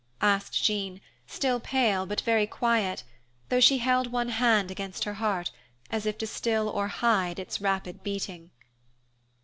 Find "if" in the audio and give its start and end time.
6.07-6.17